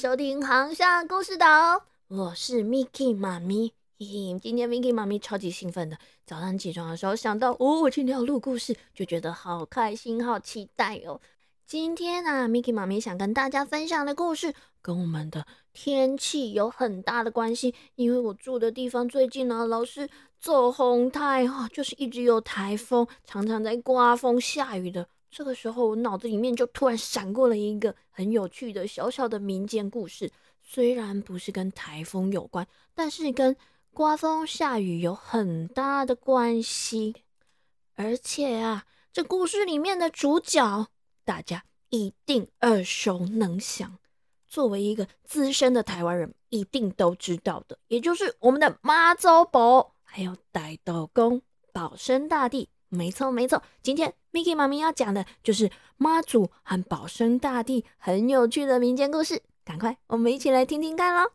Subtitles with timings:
[0.00, 3.74] 收听航向故事岛，我是 Miki 妈咪。
[3.98, 11.20] 嘿嘿，今天 Miki 妈咪超级兴奋的，早上起床的时候想到哦，我今天要录故事，就觉得好开心、好期待哦。
[11.66, 25.06] 今天啊，Miki 妈咪想跟大家分享的故事，跟我们的天气有很大的关系，因为我住的地方最近呢，老是走红太哈，就是一直有台风，常常在刮风下雨的。
[25.30, 30.30] 这个时候，我脑子里面就突然闪过了一个很有趣的小小的民间故事。
[30.62, 33.56] 虽然不是跟台风有关，但是跟
[33.92, 37.14] 刮风下雨有很大的关系。
[37.94, 40.88] 而且啊，这故事里面的主角，
[41.24, 43.98] 大家一定耳熟能详。
[44.46, 52.68] 作为一个资深的台湾人，一定都知道的，也就是我们的妈祖婆，还有大道公、保生大帝。
[52.90, 54.12] 没错，没错，今天。
[54.32, 61.32] Miki 妈咪要讲的就是妈祖和保生大帝很有趣的民间故事，赶快我们一起来听听看喽！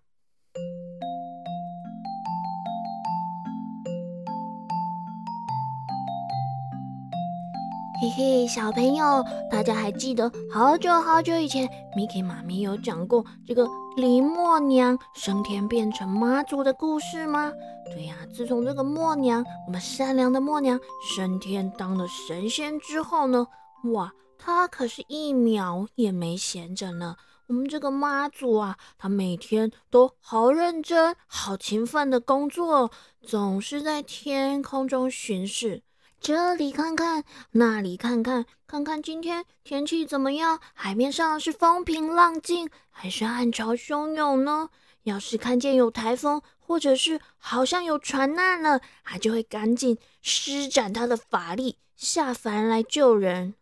[8.06, 11.68] 嘿嘿，小朋友，大家还记得好久好久以前
[11.98, 17.52] ，Miki 妈咪有讲过这个林默娘升天变成妈祖的故事吗？
[17.92, 20.80] 对呀，自从这个默娘，我们善良的默娘
[21.16, 23.48] 升天当了神仙之后呢，
[23.94, 27.16] 哇，她可是一秒也没闲着呢。
[27.48, 32.92] 我们这个妈祖啊，她每天都好认真、好勤奋的工作，
[33.24, 35.82] 总是在天空中巡视，
[36.26, 44.72] 这里看看，那里看看，看看今天天气怎么样，海面上是风平浪静，还是暗潮汹涌呢？
[45.04, 53.54] 要是看见有台风，或者是好像有船难了，他就会赶紧施展他的法力下凡来救人。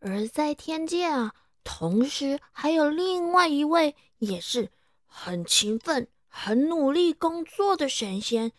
[0.00, 1.32] 而在天界啊，
[1.64, 4.68] 同时还有另外一位也是
[5.06, 8.52] 很勤奋、很努力工作的神仙。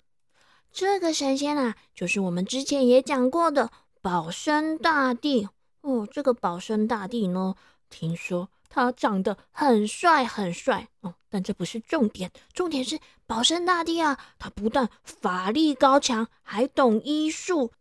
[0.78, 5.50] 这个神仙啊，就是我们之前也讲过的保生大帝
[5.82, 6.08] 哦。
[6.12, 7.56] 这个保生大帝呢，
[7.90, 8.50] 听说。
[8.70, 17.72] 他长得很帅，很帅哦，但这不是重点，重点是保生大帝啊，他不但法力高强，还懂医术，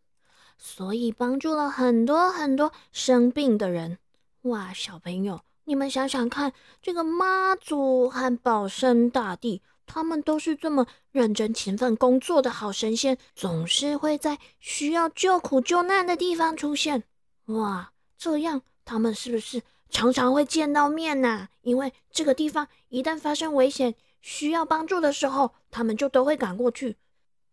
[0.57, 3.99] 所以帮助了很多很多生病的人。
[4.43, 17.05] 哇，小朋友，你们想想看，这个妈祖和保生大帝，他们都是这么认真勤奋工作的好神仙，总是会在需要救苦救难的地方出现。
[17.45, 19.63] 哇，这样他们是不是？
[19.89, 26.97] 常常会见到面呐，因为这个地方一旦发生危险，需要帮助的时候，他们就都会赶过去。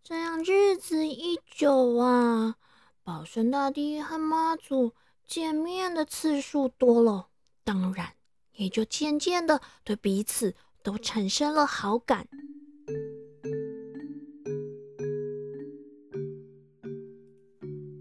[0.03, 2.56] 这样日子一久啊，
[3.05, 4.93] 保生大帝和妈祖
[5.25, 7.28] 见面的次数多了，
[7.62, 8.15] 当然
[8.55, 12.28] 也就渐渐的对彼此都产生了好感。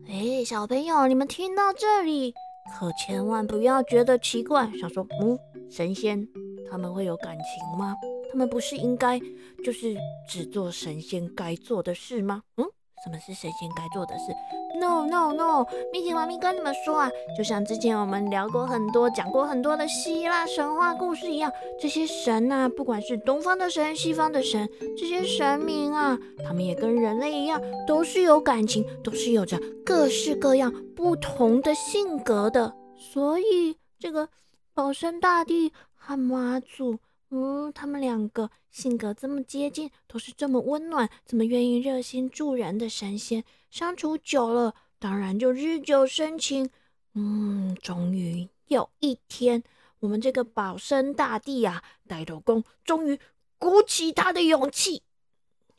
[0.06, 2.34] 哎，小朋友，你们听到这里？
[2.78, 5.40] 可千万不要觉得奇怪，想说，嗯，
[5.72, 6.28] 神仙
[6.70, 7.96] 他们会有感情吗？
[8.30, 9.18] 他们不是应该
[9.64, 9.96] 就是
[10.28, 12.44] 只做神仙该做的事吗？
[12.58, 12.66] 嗯，
[13.04, 14.32] 什么是神仙该做的事
[14.80, 32.74] ？No No No，米奇妈咪跟你们说啊，就像之前我们聊过很多、讲过很多的希腊神话故事一样，这些神呐，不管是东方的神、西方的神，这些神明啊，他们也跟人类一样，都是有感情，都是有着各式各样不同的性格的。
[32.98, 34.30] 所以这个
[34.74, 36.98] 保生大帝和妈祖。
[37.36, 46.70] 嗯，他们两个性格这么接近，都是这么温暖，这么愿意热心助人的神仙，相处久了，当然就日久生情。
[47.16, 49.64] 嗯，终于有一天，
[50.02, 53.20] 我们这个保生大帝啊，呆头公终于
[53.58, 55.02] 鼓起他的勇气，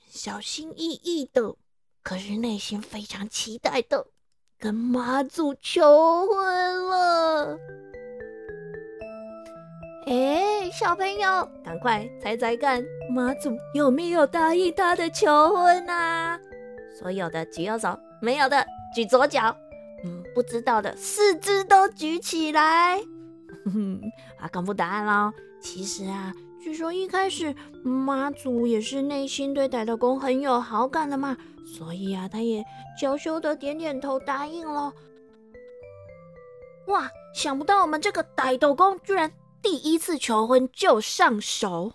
[0.09, 1.55] 小心翼翼的，
[2.03, 4.09] 可是内心非常期待的，
[4.59, 7.84] 跟妈祖求婚了。
[10.06, 16.39] 哎，小朋友，赶快猜猜看，妈祖有没有答应他的求婚啊？
[16.99, 19.56] 所有的举右手，没有的举左脚。
[20.05, 22.99] 嗯，不知道的四肢都举起来。
[23.65, 24.01] 哼哼
[24.39, 25.33] 啊，公布答案喽！
[25.59, 31.35] 其实啊，据说一开始妈祖也是内心对歹斗公很有好感的嘛，
[31.65, 32.62] 所以啊，他也
[33.01, 34.93] 娇羞的点点头答应了。
[36.89, 39.33] 哇，想不到我们这个歹斗公居然。
[39.65, 41.95] 第一次求婚就上手，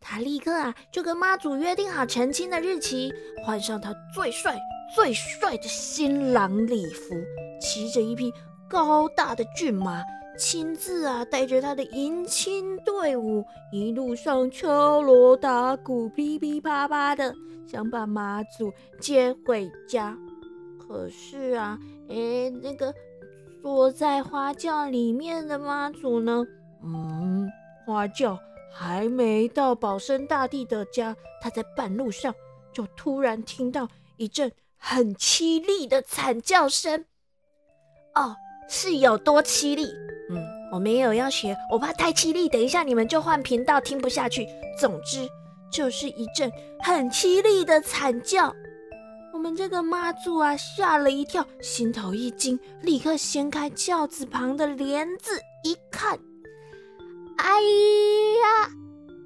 [0.00, 3.12] 他立刻啊就跟妈祖约定好成亲的日期，
[3.44, 4.58] 换上他最帅
[4.96, 7.14] 最帅的新郎礼服，
[7.60, 8.32] 骑着一匹
[8.70, 10.02] 高大的骏马，
[10.38, 17.34] 亲自啊带着他的迎亲队伍，一路上敲锣打鼓、噼噼啪啪的，
[17.70, 20.16] 想把妈祖接回家。
[20.78, 21.78] 可是啊，
[22.08, 22.94] 哎，那个
[23.60, 26.42] 坐在花轿里面的妈祖呢？
[26.82, 27.50] 嗯，
[27.84, 28.38] 花轿
[28.72, 32.34] 还没到保生大帝的家，他在半路上
[32.72, 37.04] 就突然听到一阵很凄厉的惨叫声。
[38.14, 38.34] 哦，
[38.68, 39.84] 是有多凄厉？
[40.30, 40.42] 嗯，
[40.72, 44.46] 我没有要学，我怕太凄厉，等一下你们就换频道听不下去。
[44.78, 45.28] 总之，
[45.70, 46.50] 就是一阵
[46.80, 48.54] 很凄厉的惨叫。
[49.32, 56.18] 我们这个妈祖啊，吓了一跳，心头一惊，立刻掀开轿子旁的帘子一看，
[57.42, 57.60] 哎
[58.42, 58.70] 呀，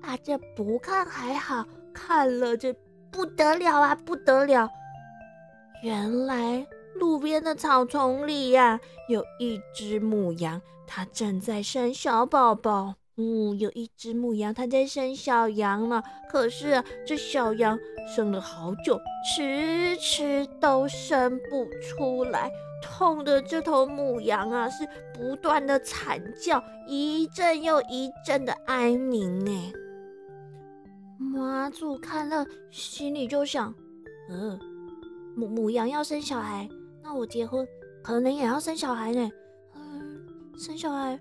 [0.03, 2.73] 啊，这不看还好，看了这
[3.11, 4.69] 不得了啊，不得了！
[5.83, 12.95] 原来路边的草丛里呀，有一只母羊，它正在生小宝宝。
[13.17, 16.03] 嗯，有一只母羊，它在生小羊了。
[16.29, 17.79] 可是，这小羊
[18.13, 22.51] 生了好久，迟迟都生不出来，
[22.85, 29.45] 痛的这头母羊啊，是不断的惨叫，一阵又一阵的哀鸣。
[29.45, 29.73] 呢，
[31.19, 33.75] 妈祖看了，心里就想：
[34.29, 34.61] 嗯，
[35.35, 36.69] 母母羊要生小孩，
[37.03, 37.67] 那我结婚
[38.03, 39.31] 可能也要生小孩呢。
[39.75, 40.27] 嗯，
[40.59, 41.19] 生小孩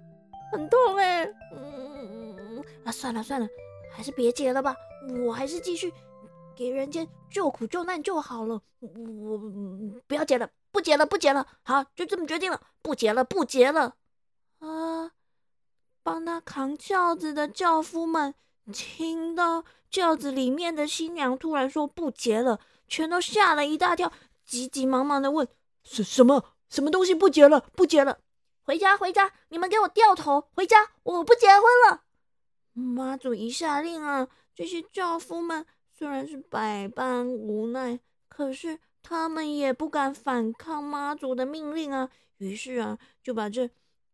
[0.51, 1.25] 很痛哎。
[1.56, 2.62] 嗯。
[2.83, 3.48] 啊，算了算了，
[3.92, 4.75] 还是别结了吧。
[5.25, 5.92] 我还是继续
[6.56, 8.62] 给人间救苦救难就好了。
[8.80, 9.38] 我
[10.06, 11.48] 不要结了，不结了，不结了。
[11.62, 13.96] 好，就这么决定了，不结了，不结了。
[14.60, 15.12] 啊！
[16.02, 18.34] 帮他扛轿子的轿夫们
[18.74, 24.12] 听到轿子里面的新娘突然说不结了，全都吓了一大跳，
[24.46, 25.48] 急急忙忙的问：
[25.84, 27.62] 什什么什么东西不结了？
[27.75, 28.20] 不结了？
[28.64, 29.31] 回家回家！
[29.50, 30.92] 你们给我掉头回家！
[31.04, 32.04] 我不结婚了。
[32.74, 42.09] 妈祖一下令啊，这些轿夫们虽然是百般无奈，可是他们也不敢反抗妈祖的命令啊。
[42.38, 43.69] 于是啊，就把这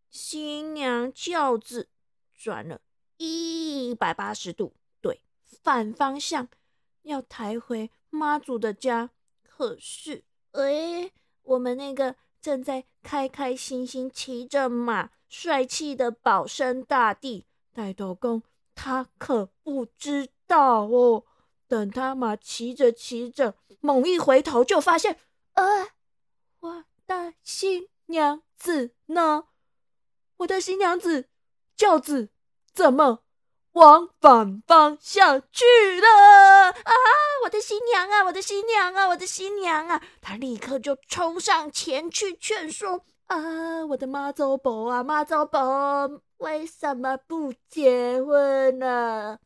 [0.09, 1.87] 新娘轿子
[2.33, 2.81] 转了
[3.17, 6.49] 一百八十度，对，反方向
[7.03, 9.11] 要抬回妈祖的家。
[9.43, 11.11] 可是，哎，
[11.43, 18.41] 我们那个正在开开心心骑着马、帅气的保生大帝戴斗公。
[18.75, 21.25] 他可不知道哦。
[21.69, 25.17] 等他马骑着骑着，猛一回头，就发现，
[25.53, 25.93] 哎，
[26.59, 29.45] 我的新娘子呢？
[30.37, 31.29] 我的新娘子
[31.75, 32.29] 轿子
[32.73, 33.19] 怎么
[33.73, 35.65] 往反方向去
[36.01, 36.71] 了？
[36.71, 36.93] 啊！
[37.43, 38.23] 我的新娘啊！
[38.25, 39.07] 我的新娘啊！
[39.09, 40.01] 我的新娘啊！
[40.21, 43.05] 他立刻就冲上前去劝说。
[43.27, 49.37] 啊，我的妈祖婆啊，妈祖婆，为什么不结婚呢？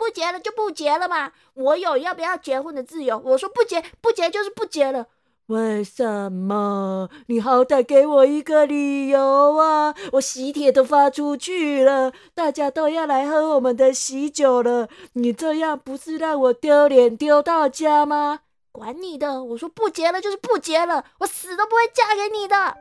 [0.00, 3.18] 不结了就不结了嘛，我有要不要结婚的自由。
[3.18, 5.08] 我说不结，不结就是不结了。
[5.48, 7.10] 为什么？
[7.26, 9.94] 你好歹给我一个理由啊！
[10.12, 18.40] 我喜帖都发出去了，大家都要来喝我们的喜酒了，你这样不是让我丢脸丢到家吗？
[18.72, 19.42] 管你的！
[19.44, 22.76] 我说不结了就是不结了，我死都不会嫁给你的。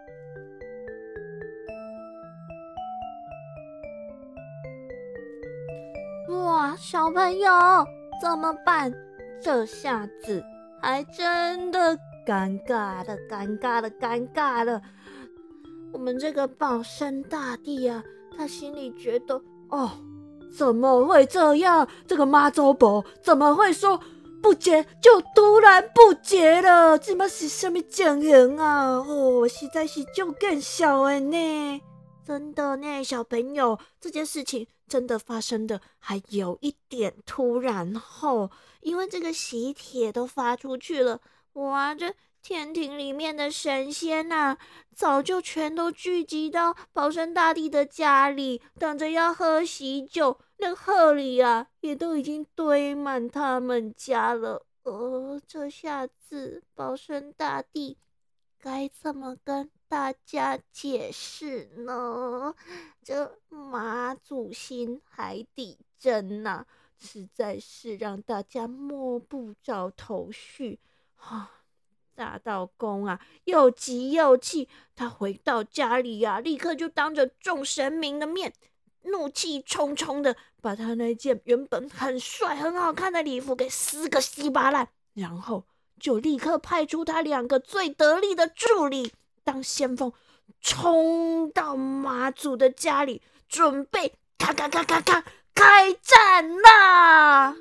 [6.29, 7.51] 哇，小朋友
[8.21, 8.93] 怎么办？
[9.41, 10.43] 这下子
[10.79, 14.79] 还真的尴尬了，尴尬了，尴尬了！
[15.91, 18.03] 我们这个保生大帝啊，
[18.37, 19.89] 他心里觉得，哦，
[20.55, 21.87] 怎么会这样？
[22.05, 23.99] 这个妈祖婆怎么会说
[24.39, 26.99] 不结就突然不结了？
[26.99, 28.97] 这么是什么情形啊？
[28.97, 31.81] 哦，实在是就更小了呢。
[32.23, 38.49] 真的呢，小朋友，这件事情真的发生的还有一点突然后，
[38.81, 41.21] 因为这个喜帖都发出去了，
[41.53, 44.57] 哇，这天庭里面的神仙呐，
[44.95, 54.65] 早就全都聚集到保生大帝的家里，等着要喝喜酒，那贺礼啊，也都已经堆满他们家了。
[54.83, 57.97] 呃，这下子保生大帝
[58.61, 59.69] 该怎么跟？
[59.89, 62.53] 大家解释呢？
[63.03, 66.67] 这马祖星海底针呐，
[66.99, 70.79] 实在是让大家摸不着头绪。
[71.15, 71.51] 啊，
[72.13, 78.53] 大道公啊，又急又气，他回到家里呀，立刻就当着众神明的面，
[79.01, 85.65] 怒气冲冲的把他那件原本很帅很好看的礼服给撕个稀巴烂，然后
[85.99, 89.11] 就立刻派出他两个最得力的助理。
[89.43, 90.13] 当先锋
[90.61, 97.55] 冲到妈祖的家里，准备咔咔咔咔咔开战啦！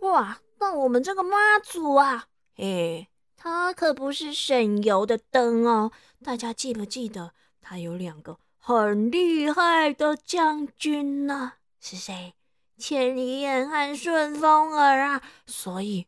[0.00, 5.90] 哇，那我们这个妈祖啊，嘿，他可不是省油的灯哦。
[6.22, 11.54] 大家记不记得他有两个很厉害的将军呢？
[11.80, 12.34] 是谁？
[12.78, 15.20] 千里眼和顺风耳啊！
[15.48, 16.06] 所以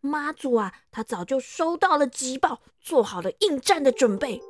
[0.00, 4.42] 妈祖啊，他早就收到了急报，做好了应战的准备。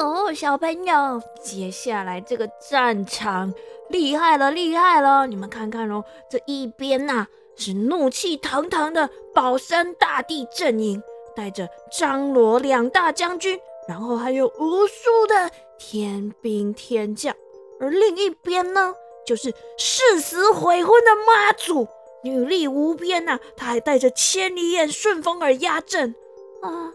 [0.00, 3.54] 哦，小朋友，接下来这个战场
[3.88, 5.28] 厉害了，厉害了！
[5.28, 7.28] 你们看看哦，这一边呐。
[7.54, 11.00] 是怒气腾腾的保山大帝阵营，
[11.36, 15.50] 带着张罗两大将军，然后还有无数的
[15.84, 17.34] 天兵天将；
[17.80, 18.94] 而另一边呢，
[19.26, 21.88] 就是誓死悔婚的妈祖，
[22.22, 26.14] 女力无边呐，她还带着千里眼、顺风耳压阵
[26.62, 26.92] 啊！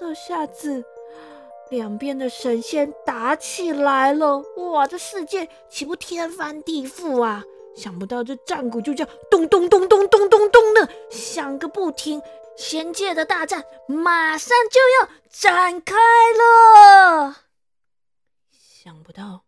[0.00, 0.82] 这下子
[1.68, 7.44] 两边的神仙打起来了，哇，这世界岂不天翻地覆啊！
[7.76, 12.22] 想不到这战鼓就这样咚咚咚咚咚咚咚的响个不停，
[12.56, 17.41] 仙界的大战马上就要展开了。
[18.82, 19.44] 想不到，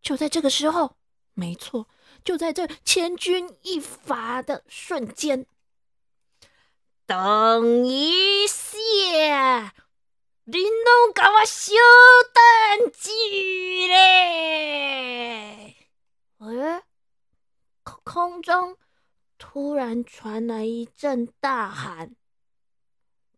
[0.00, 0.96] 就在这个时候，
[1.34, 1.86] 没错，
[2.24, 5.44] 就在这千钧一发的瞬间，
[7.04, 9.74] 等一下，
[10.44, 11.74] 你拢给我小
[12.32, 15.76] 等机嘞？
[16.38, 16.82] 哎。
[18.02, 18.78] 空中
[19.36, 22.16] 突然传来一阵大喊：“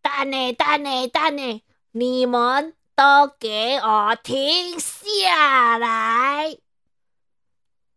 [0.01, 0.53] 蛋呢？
[0.53, 1.09] 蛋呢？
[1.09, 1.65] 蛋呢？
[1.91, 6.59] 你们都给我停下来！”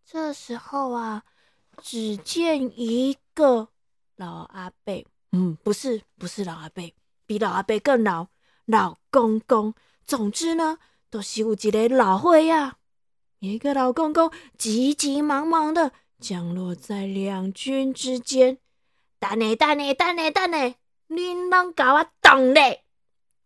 [0.05, 1.23] 这时候啊，
[1.81, 3.69] 只见一个
[4.15, 6.93] 老阿伯，嗯，不是，不是老阿伯，
[7.25, 8.27] 比老阿伯更老，
[8.65, 9.73] 老公公。
[10.05, 10.77] 总之呢，
[11.09, 12.77] 都是有一个老会呀，
[13.39, 15.91] 一个老公公急急忙忙的。
[16.17, 18.57] 降落在两军之间，
[19.19, 20.75] 等呢，等呢，等呢，等呢，
[21.09, 22.85] 恁啷搞我等嘞？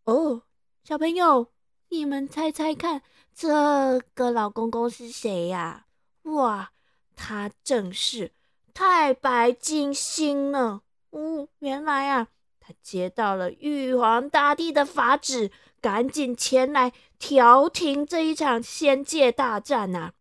[0.03, 0.43] 哦，
[0.83, 1.51] 小朋友，
[1.89, 3.01] 你们猜猜看，
[3.33, 5.85] 这个老公公是谁呀？
[6.23, 6.71] 哇，
[7.15, 8.31] 他正是
[8.73, 10.81] 太白金星呢。
[11.11, 12.27] 哦，原来啊，
[12.59, 20.13] 他接到了玉皇大帝的法旨，赶紧前来调停这一场仙界大战呐。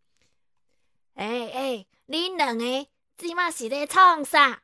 [1.15, 1.85] 哎哎。
[2.09, 2.87] 恁两个
[3.17, 4.63] 即马是咧创啥？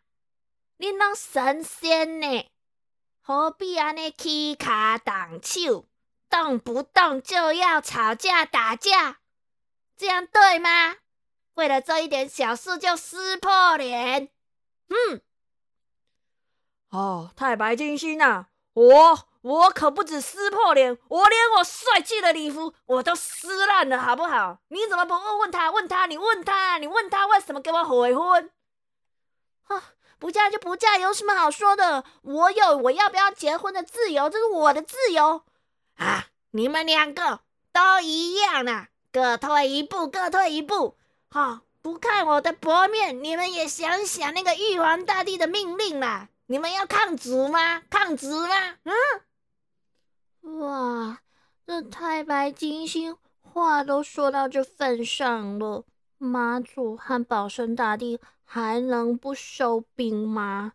[0.80, 2.48] 恁拢神仙呢？
[3.27, 5.88] 何必安尼起卡动手，
[6.29, 9.17] 动不动就要吵架打架？
[9.98, 10.98] 这样对吗？
[11.55, 14.29] 为了这一点小事就撕破脸？
[14.89, 15.22] 嗯，
[16.91, 19.27] 哦，太白金星呐，我。
[19.41, 24.60] 我可不止撕破脸，我连我帅气的礼服我都撕烂了，好不好？
[24.70, 25.70] 你怎么不问问他？
[25.72, 28.51] 问他，你问他，你问他为什么给我悔婚？
[29.67, 29.95] 啊，
[30.25, 32.03] 不嫁就不嫁，有什么好说的？
[32.24, 35.44] 我有我要不要结婚的自由，这是我的自由
[35.98, 36.25] 啊！
[36.50, 37.41] 你们两个
[37.72, 40.98] 都一样啦，各退一步，各退一步。
[41.29, 46.29] 好，不看我的薄面，你们也想想那个玉皇大帝的命令啦！
[46.48, 47.84] 你们要抗旨吗？
[47.91, 48.77] 抗旨吗？
[50.41, 50.60] 嗯。
[50.60, 51.20] 哇，
[51.67, 55.84] 这太白金星话都说到这份上了，
[56.17, 60.74] 妈祖和保生大帝还能不收兵吗？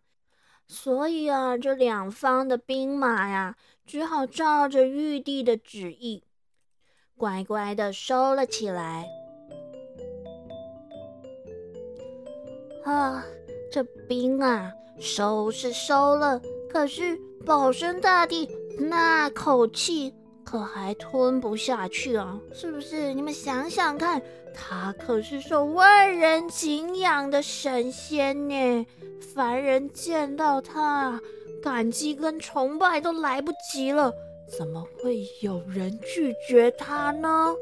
[0.67, 6.23] 所以啊，这两方的兵马呀，只好照着玉帝的旨意，
[7.17, 9.05] 乖乖的收了起来。
[12.85, 13.23] 啊，
[13.71, 18.49] 这兵啊，收是收了，可是保生大帝。
[18.79, 22.39] 那口气可还吞不下去啊！
[22.53, 23.13] 是不是？
[23.13, 24.21] 你们想想看，
[24.53, 28.87] 他可是受万人敬仰的神仙呢，
[29.33, 31.19] 凡人见到他，
[31.61, 34.13] 感激跟崇拜都来不及了，
[34.57, 37.53] 怎么会有人拒绝他呢？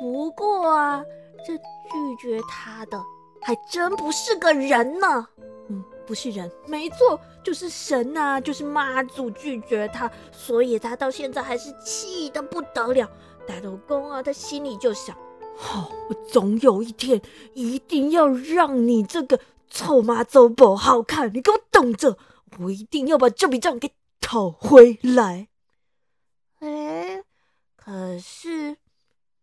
[0.00, 1.04] 不过啊，
[1.46, 3.00] 这拒绝他的
[3.40, 5.28] 还真不是个人呢。
[5.68, 7.20] 嗯，不是人，没错。
[7.44, 13.10] 就是神呐，就是妈祖拒绝他，所以他到现在还是气得不得了。
[13.48, 15.16] 大老公啊，他心里就想：
[15.56, 17.20] 好，我总有一天
[17.54, 22.18] 一定要让你这个臭妈祖不好看，你给我等着，
[22.58, 25.48] 我一定要把这笔账给讨回来。
[26.58, 27.22] 哎，
[27.76, 28.76] 可是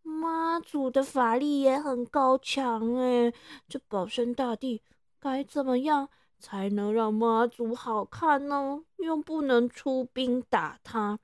[0.01, 3.33] 妈祖的法力也很高强哎，
[3.67, 4.81] 这保生大帝
[5.19, 8.83] 该怎么样才能让妈祖好看呢？
[8.97, 11.19] 又不能出兵打他，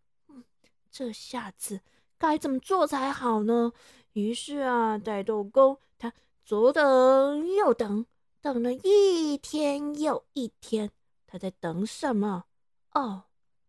[0.92, 1.82] 这下子
[2.17, 3.72] 该怎么做才好呢？
[4.13, 6.13] 于是啊，戴豆公他
[6.45, 8.05] 左等右等，
[8.41, 10.91] 等了一天又一天，
[11.27, 12.45] 他在等什么？
[12.93, 13.24] 哦，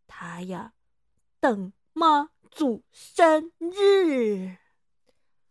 [0.06, 0.72] 他呀，
[1.40, 4.56] 等妈祖生日。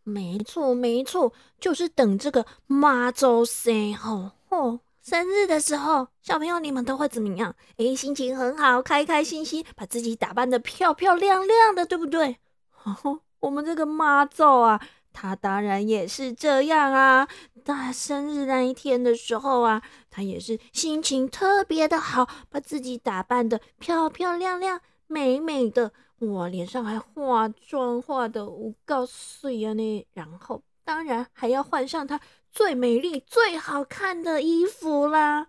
[0.02, 7.54] 没错，没错，就是等这个妈祖生吼吼生日的时候，小朋友你们都会怎么样？
[7.76, 12.38] 诶，心情很好，开开心心，把自己打扮的漂漂亮亮的，对不对？
[13.40, 14.80] 我们这个妈祖啊，
[15.12, 17.28] 他当然也是这样啊。
[17.64, 25.92] 他生日那一天的时候啊，他也是心情特别的好，把自己打扮的漂漂亮亮、美美的。
[26.20, 35.48] 哇，脸上还化妆，化的五告碎啊呢，然后当然还要换上她最美丽、最好看的衣服啦。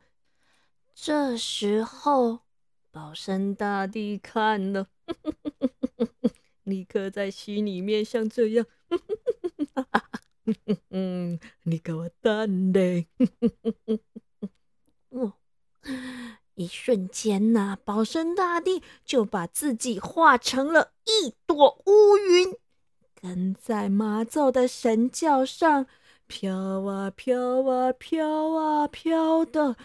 [0.94, 2.40] 这时候，
[2.92, 4.88] 保生大帝看了，
[6.68, 8.66] 立刻在心里面像这样，
[10.92, 13.08] 嗯，你给我等嘞，
[15.12, 15.34] 哇！
[16.56, 22.54] 一瞬间呐，保生大帝就把自己化成了一朵乌云，
[23.22, 25.88] 跟在妈祖的神轿上
[26.28, 29.78] 飘啊飘啊飘啊飘的。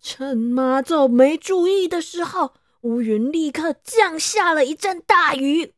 [0.00, 2.52] 趁妈祖没注意的时候，
[2.82, 5.72] 乌云立刻降下了一阵大雨。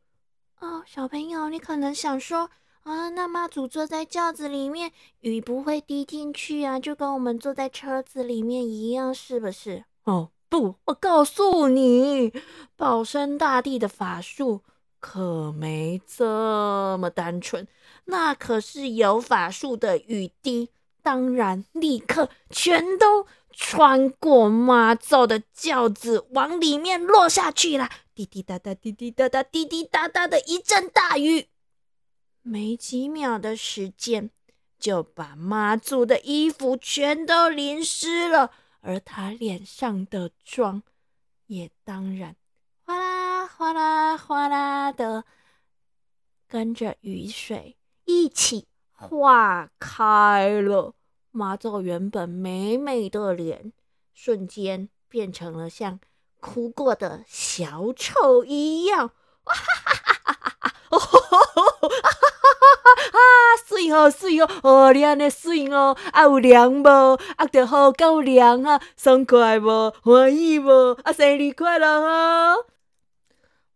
[0.61, 2.51] 哦，小朋友，你可能想说
[2.83, 4.91] 啊，那妈祖坐在轿子里面，
[5.21, 9.85] 雨不会滴进去啊，就跟我们坐在车子里面一样，是不是？
[10.03, 12.31] 哦不，我告诉你，
[12.75, 14.61] 保生大帝的法术
[14.99, 17.67] 可没这么单纯，
[18.05, 20.69] 那可是有法术的雨滴，
[21.01, 27.89] 当然立刻全都穿过妈祖的轿子，往里面落下去了。
[28.25, 31.47] 滴滴答答，滴滴答答，滴滴答答的一阵大雨，
[32.43, 34.29] 没几秒的时间，
[34.77, 38.51] 就把妈祖的衣服全都淋湿了。
[38.81, 40.83] 而他脸上的妆，
[41.47, 42.35] 也当然
[42.83, 45.25] 哗啦哗啦哗啦的，
[46.47, 50.93] 跟着雨水一起化开了。
[51.31, 53.73] 妈祖原本美美的脸，
[54.13, 55.99] 瞬间变成了像
[56.41, 59.11] 哭过的小丑一样。
[59.45, 60.73] 哈哈哈哈哈哈！
[63.11, 63.17] 啊，
[63.65, 66.87] 水哦水哦，哦，你安尼水哦，啊有凉无？
[67.37, 69.91] 啊，着好够凉啊，爽快无？
[70.03, 70.93] 欢喜无？
[71.03, 72.65] 啊，生日快乐哦！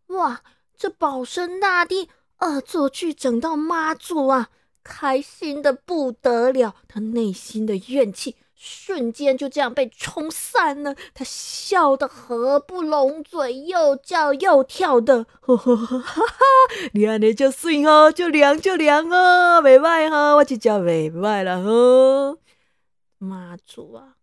[0.07, 0.41] 哇，
[0.77, 4.49] 这保生大帝恶作剧整到妈祖啊，
[4.83, 8.35] 开心的不得了，他内心的怨气。
[8.55, 16.21] 瞬间就这样被冲散了，他笑得合不拢嘴，又叫又跳的，哈哈哈哈！
[16.93, 22.37] 你安尼就水哦，就凉就凉哦，袂歹哈，我就叫袂歹啦吼。
[23.17, 24.15] 妈祖啊，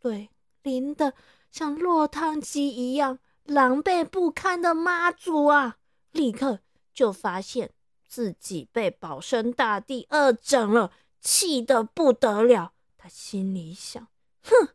[0.00, 0.30] 对，
[0.62, 1.14] 淋的
[1.50, 5.76] 像落汤鸡一样狼狈不堪的妈祖啊，
[6.12, 6.60] 立刻
[6.92, 7.70] 就发现
[8.06, 12.72] 自己被保生大帝恶整了，气得不得了。
[12.98, 14.08] 他心里想
[14.42, 14.74] ：“哼，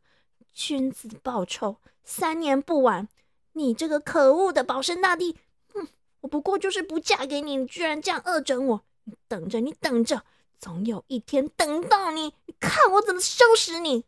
[0.53, 3.09] 君子报仇，三年不晚。
[3.51, 5.37] 你这个可恶的保生大帝，
[5.73, 5.87] 哼，
[6.21, 8.85] 我不过就是不嫁给你，你居然这样恶整我！
[9.03, 10.25] 你等着，你等着，
[10.57, 14.05] 总有一天等到你，你看我怎么收拾你！”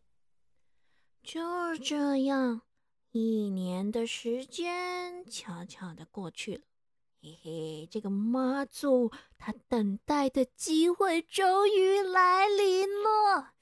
[1.21, 2.61] 就这样，
[3.11, 6.61] 一年的时间悄悄的过去了。
[7.21, 13.54] 嘿嘿，这个妈祖他等待的机会终于来临了。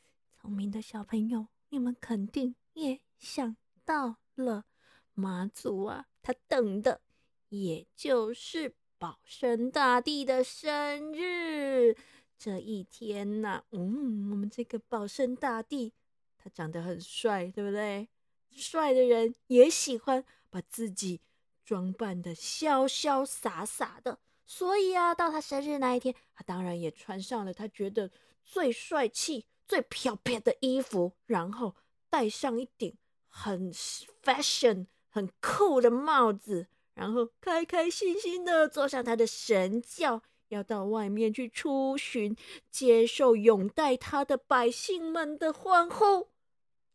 [0.43, 4.65] 聪明的小朋友，你们肯定也想到了，
[5.13, 6.99] 妈祖啊，他等的
[7.47, 11.95] 也就是保生大帝的生日
[12.37, 13.63] 这一天呐。
[13.71, 15.93] 嗯，我们这个保生大帝，
[16.37, 18.09] 他长得很帅，对不对？
[18.51, 21.21] 帅的人也喜欢把自己
[21.63, 28.11] 装扮的潇潇洒洒的，所以啊，到他生日那一天，他当然也穿上了他觉得
[28.43, 29.45] 最帅气。
[29.73, 31.75] 最漂亮的衣服，然后
[32.07, 32.95] 戴上一顶
[33.27, 42.37] 很 fashion、很酷的帽子，然后开开心心的坐上他的神轿，要到外面去出巡，
[42.69, 46.27] 接受拥戴他的百姓们的欢呼。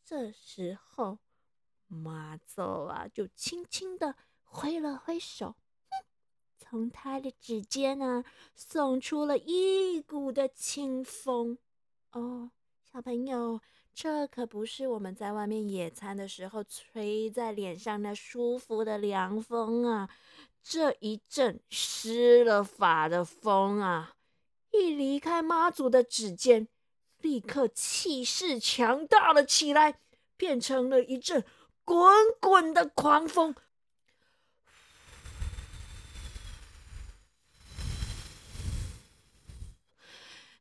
[0.05, 1.19] 这时候，
[1.89, 4.15] 妈祖啊，就轻轻的
[4.45, 5.57] 挥了挥手，
[6.61, 11.59] 从他的指尖啊送出了一股的清风。
[12.13, 12.53] 哦，
[12.91, 13.61] 小朋友，
[13.93, 20.09] 这可不是我们在外面野餐的时候吹在脸上那舒服的凉风啊！
[20.63, 24.15] 这一阵施了法的风啊，
[24.71, 26.67] 一离开妈祖的指尖，
[27.19, 30.01] 立刻气势强大了起来，
[30.39, 31.45] 变成了一阵
[31.85, 33.55] 滚滚的狂风。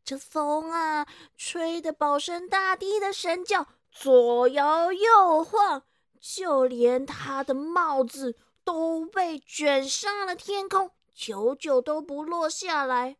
[0.07, 5.83] 这风啊，吹得保生大帝的神轿左摇右晃，
[6.17, 13.17] 就连他的帽子都被卷上了天空，久久都不落下来。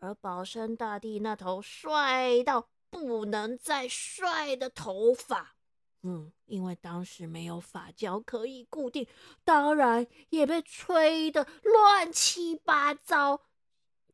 [0.00, 5.54] 而保生大帝那头帅到不能再帅的头发，
[6.02, 9.06] 嗯，因为当时没有发胶可以固定，
[9.44, 13.42] 当然也被吹得乱七八糟。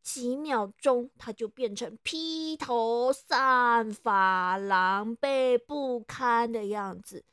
[0.03, 7.25] 几秒钟，他就变成披头散发、狼狈不堪的样子。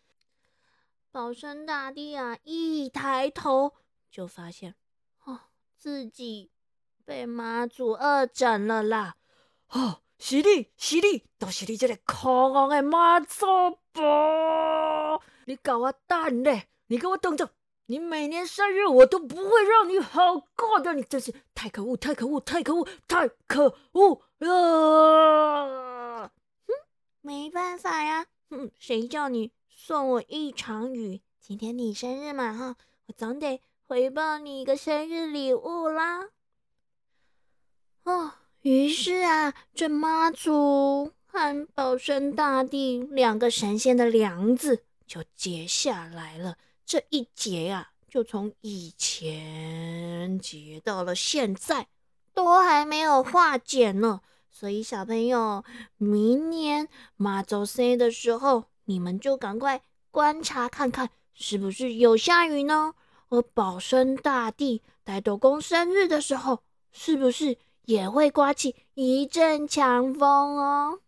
[1.11, 3.73] 保生大帝啊，一抬头
[4.11, 4.75] 就发现，
[5.23, 5.39] 哦，
[5.75, 6.51] 自己
[7.05, 9.15] 被妈祖恶整了啦！
[9.69, 13.45] 哦，是你是你，都是你这个可恶的妈祖
[13.93, 15.21] 婆！
[15.45, 16.67] 你搞我蛋嘞！
[16.87, 17.49] 你给我等着！
[17.89, 26.29] 你每年生日我都不会让你好过的，你真是太可恶，太可恶，太可恶，太可恶了！
[26.67, 26.73] 哼，
[27.21, 31.21] 没办法呀，哼，谁叫你送我一场雨？
[31.39, 36.27] 今天你生日嘛，哈，我总得回报你一个生日礼物啦。
[38.03, 46.57] 哦，于是啊，这妈祖和保生大帝两个神仙的梁子就结下来了。
[46.87, 51.89] 这一劫呀，就从以前劫到了现在，
[52.33, 54.21] 都还没有化解呢。
[54.49, 55.65] 所以小朋友，
[55.97, 62.95] 明年妈祖生的时候，你们就赶快观察看看，是不是有下雨呢？
[63.27, 71.01] 而保生大帝在斗公生日的时候，是不是也会刮起一阵强风哦？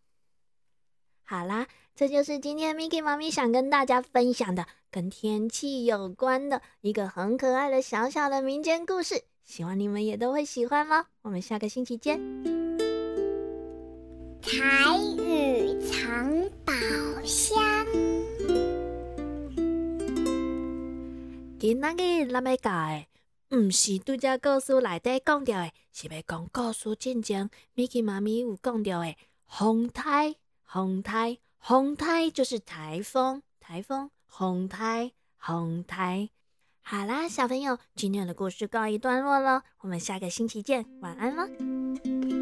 [1.24, 4.66] 好啦，这就是今天 Miki 妈咪想跟大家分享的。
[4.90, 11.04] 跟天气有关的一个很可爱的小小的民间故事，希望你们也都会喜欢喽。
[11.24, 12.18] 我们下个星期见。
[14.42, 16.72] 台语藏宝
[17.26, 17.62] 箱。
[21.60, 34.10] 今仔日咱要教的，毋是拄则故事内底讲到的，是要讲故事进前，Miki 妈咪有讲到的风台，风台，红台就是台风，台风。
[34.32, 36.30] 红台，红台，
[36.82, 42.39] 好啦，小朋友，今天的故事告一段落了，我们下个星期见，晚安了。